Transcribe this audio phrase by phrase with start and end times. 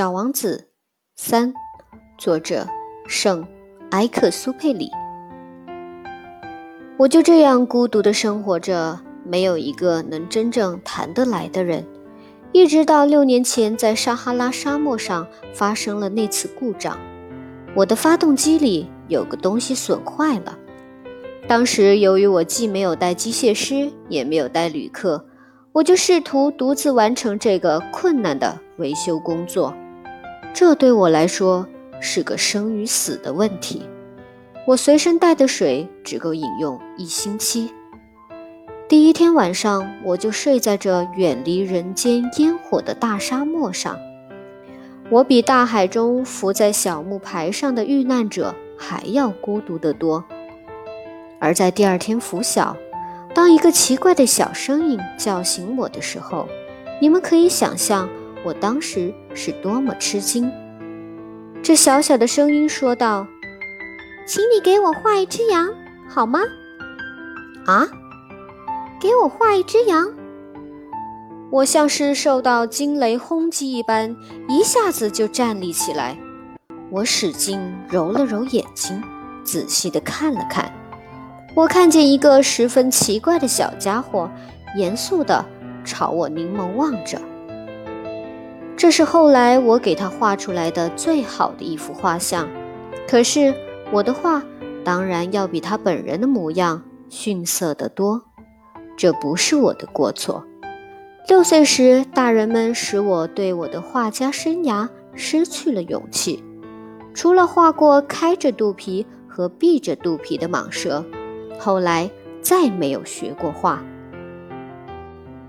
[0.00, 0.68] 小王子
[1.14, 1.52] 三，
[2.16, 2.66] 作者
[3.06, 3.46] 圣
[3.90, 4.90] 埃克苏佩里。
[6.96, 11.86] 我就这样孤独的生活着，没有一个能真正谈得来的人。
[12.52, 16.98] 一直到六年前，在撒哈拉沙漠上发生了那次故障，
[17.74, 20.58] 我的发动机里有个东西损坏了。
[21.46, 25.26] 当时由于我既没有带机械师，也没有带旅客。
[25.72, 29.72] 我就试图独自完成这个困难的维修工作，
[30.52, 31.66] 这对我来说
[32.00, 33.82] 是个生与死的问题。
[34.66, 37.72] 我随身带的水只够饮用一星期。
[38.88, 43.98] 第一天晚上，我就睡在这远离人间烟火的大沙漠上。
[45.08, 50.24] 我比大海中浮在小木牌上的遇难者还要孤独得多。
[51.38, 52.76] 而在第二天拂晓。
[53.32, 56.48] 当一个奇怪的小声音叫醒我的时候，
[57.00, 58.08] 你们可以想象
[58.44, 60.50] 我当时是多么吃惊。
[61.62, 63.26] 这小小的声音说道
[64.26, 65.68] ：“请你给我画一只羊，
[66.08, 66.40] 好吗？”
[67.66, 67.86] 啊，
[69.00, 70.10] 给我画一只羊！
[71.50, 74.16] 我像是受到惊雷轰击一般，
[74.48, 76.16] 一下子就站立起来。
[76.90, 79.02] 我使劲揉了揉眼睛，
[79.44, 80.72] 仔细地看了看。
[81.54, 84.30] 我看见一个十分奇怪的小家伙，
[84.76, 85.44] 严肃地
[85.84, 87.20] 朝我凝眸望着。
[88.80, 92.48] 这是后来我给他画出来的最好的一幅画像。
[93.06, 93.54] 可是
[93.92, 94.42] 我的画
[94.82, 98.22] 当然要比他本人的模样逊色得多。
[98.96, 100.42] 这不是我的过错。
[101.28, 106.42] 六岁时，大人们使我对我的画家生涯失去了勇气。
[107.12, 111.04] 除了画过开着肚皮和闭着肚皮的蟒蛇。
[111.58, 113.84] 后来再没有学过画。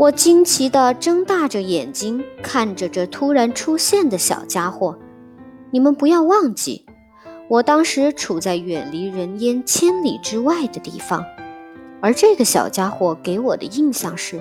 [0.00, 4.98] 我惊奇地睁大着眼睛看着这突然出现的小家伙。
[5.70, 6.86] 你们不要忘记，
[7.50, 11.22] 我当时处在远离人烟千里之外的地方，
[12.00, 14.40] 而这个小家伙给我的印象是，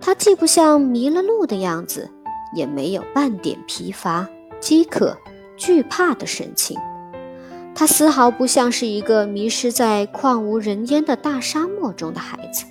[0.00, 2.10] 他既不像迷了路的样子，
[2.56, 4.26] 也没有半点疲乏、
[4.58, 5.18] 饥渴、
[5.54, 6.78] 惧怕的神情。
[7.74, 12.64] 他丝毫不像是一个迷失在旷无人烟的大沙漠中的孩子。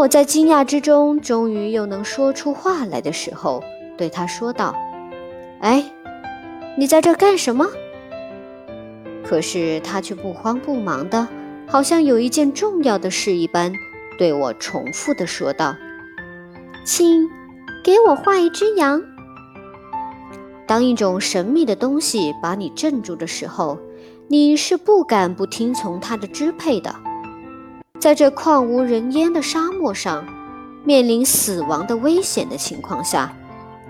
[0.00, 3.62] 我在惊讶之中，终于又能说出话来的时候，
[3.98, 4.74] 对他说道
[5.60, 5.84] ：“哎，
[6.78, 7.66] 你在这干什么？”
[9.22, 11.28] 可是他却不慌不忙的，
[11.68, 13.74] 好像有一件重要的事一般，
[14.16, 15.76] 对我重复的说道
[16.82, 17.28] ：“请
[17.84, 19.02] 给我画一只羊。”
[20.66, 23.78] 当一种神秘的东西把你镇住的时候，
[24.28, 26.94] 你是不敢不听从它的支配的。
[28.00, 30.26] 在这旷无人烟的沙漠上，
[30.84, 33.30] 面临死亡的危险的情况下，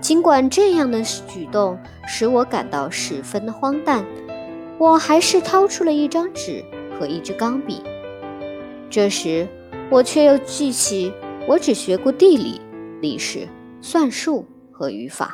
[0.01, 4.05] 尽管这样的举动使我感到十分的荒诞，
[4.77, 6.61] 我还是掏出了一张纸
[6.99, 7.81] 和一支钢笔。
[8.89, 9.47] 这时，
[9.89, 11.13] 我却又记起
[11.47, 12.59] 我只学过地理、
[12.99, 13.47] 历史、
[13.79, 15.33] 算术和语法。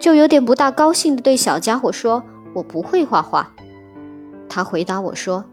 [0.00, 3.54] 就有点不大高兴地对小家伙说：“我不会画画。”
[4.50, 5.44] 他回答我说：“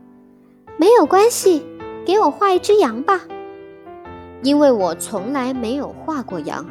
[0.79, 1.63] 没有关系，
[2.07, 3.21] 给我画一只羊吧。”
[4.41, 6.65] 因为我从来没有画过羊，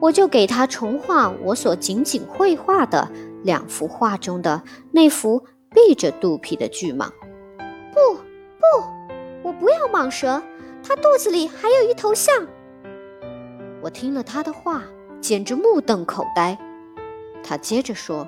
[0.00, 3.08] 我就给他重画我所仅仅会画的
[3.44, 7.08] 两幅画中的那幅闭着肚皮的巨蟒。
[7.92, 8.14] 不
[8.58, 8.64] 不，
[9.44, 10.42] 我不要蟒蛇，
[10.82, 12.34] 它肚子里还有一头象。
[13.80, 14.82] 我听了他的话，
[15.20, 16.58] 简直目瞪口呆。
[17.42, 18.26] 他接着说：“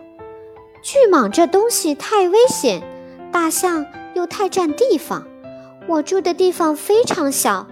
[0.82, 2.82] 巨蟒这东西太危险，
[3.32, 5.26] 大象又太占地方。
[5.88, 7.66] 我住的地方非常小，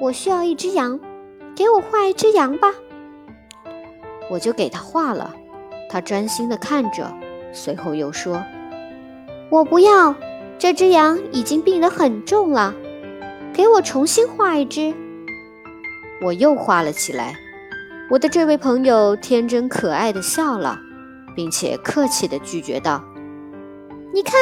[0.00, 0.98] 我需要一只羊，
[1.54, 2.74] 给我画一只羊吧。”
[4.30, 5.34] 我就给他画了。
[5.88, 7.12] 他专心地看着，
[7.52, 8.42] 随后又说
[9.50, 10.14] ：“我不要，
[10.58, 12.74] 这只羊已经病得很重了，
[13.52, 14.94] 给我重新画一只。”
[16.22, 17.34] 我又画了起来。
[18.10, 20.78] 我的这位朋友天真可爱的笑了。
[21.36, 23.02] 并且客气地拒绝道
[24.12, 24.34] ：“你看，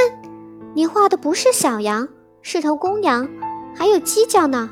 [0.74, 2.08] 你画的不是小羊，
[2.42, 3.28] 是头公羊，
[3.74, 4.70] 还有犄角呢。”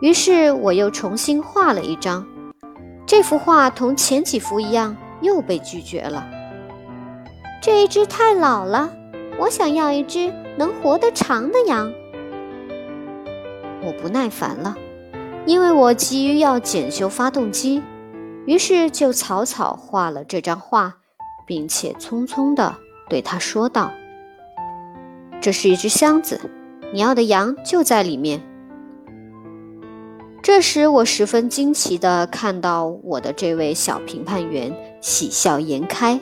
[0.00, 2.26] 于是我又重新画了一张，
[3.06, 6.26] 这幅画同前几幅一样，又被拒绝了。
[7.62, 8.90] 这一只太老了，
[9.38, 11.92] 我想要一只能活得长的羊。
[13.84, 14.76] 我不耐烦了，
[15.46, 17.82] 因为我急于要检修发动机。
[18.44, 20.94] 于是就草草画了这张画，
[21.46, 22.74] 并且匆匆地
[23.08, 23.92] 对他说道
[25.42, 26.40] ：“这是一只箱子，
[26.92, 28.40] 你要的羊就在里面。”
[30.42, 36.18] 这时，我十分惊奇地看到我的这位小评判员喜笑颜开。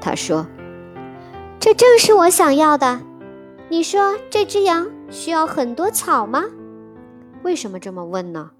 [0.00, 0.46] 他说
[1.60, 3.00] ：“这正是我想要的。
[3.68, 6.44] 你说这只羊需要很多草吗？
[7.42, 8.50] 为什么这么问呢？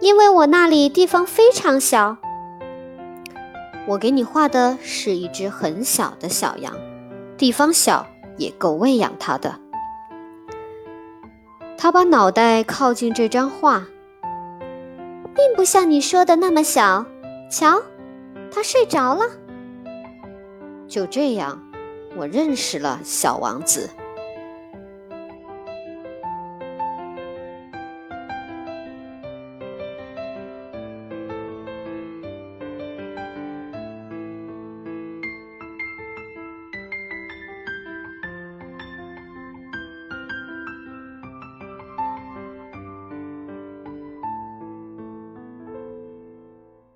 [0.00, 2.16] 因为我那里地方非常小。
[3.86, 6.74] 我给你画的是一只很小的小羊，
[7.36, 8.06] 地方小
[8.38, 9.60] 也够喂养它的。”
[11.76, 13.84] 他把脑袋靠近这张画。
[15.38, 17.06] 并不像你说的那么小。
[17.48, 17.80] 瞧，
[18.50, 19.24] 他睡着了。
[20.88, 21.62] 就这样，
[22.16, 23.88] 我认识了小王子。